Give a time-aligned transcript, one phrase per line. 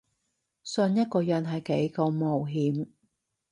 [0.63, 2.87] 信一個人係幾咁冒險